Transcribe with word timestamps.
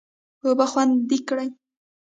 اوبه 0.43 0.65
خوندي 0.71 1.17
کړه. 1.27 1.45